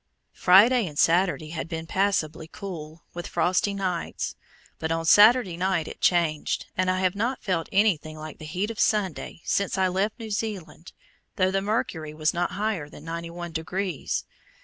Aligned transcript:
Friday 0.33 0.87
and 0.87 0.97
Saturday 0.97 1.49
had 1.51 1.69
been 1.69 1.85
passably 1.85 2.47
cool, 2.47 3.03
with 3.13 3.27
frosty 3.27 3.75
nights, 3.75 4.35
but 4.79 4.91
on 4.91 5.05
Saturday 5.05 5.55
night 5.57 5.87
it 5.87 6.01
changed, 6.01 6.65
and 6.75 6.89
I 6.89 6.97
have 7.01 7.13
not 7.13 7.43
felt 7.43 7.69
anything 7.71 8.17
like 8.17 8.39
the 8.39 8.45
heat 8.47 8.71
of 8.71 8.79
Sunday 8.79 9.41
since 9.45 9.77
I 9.77 9.87
left 9.89 10.17
New 10.17 10.31
Zealand, 10.31 10.91
though 11.35 11.51
the 11.51 11.61
mercury 11.61 12.15
was 12.15 12.33
not 12.33 12.53
higher 12.53 12.89
than 12.89 13.03
91 13.05 13.51
degrees. 13.51 14.23